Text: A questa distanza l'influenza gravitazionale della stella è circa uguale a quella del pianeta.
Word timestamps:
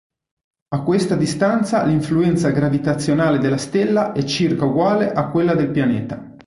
A 0.69 0.81
questa 0.81 1.15
distanza 1.15 1.83
l'influenza 1.83 2.49
gravitazionale 2.49 3.37
della 3.37 3.57
stella 3.57 4.13
è 4.13 4.23
circa 4.23 4.65
uguale 4.65 5.11
a 5.11 5.27
quella 5.29 5.53
del 5.53 5.69
pianeta. 5.69 6.35